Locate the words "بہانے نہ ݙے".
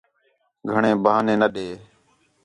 1.03-1.67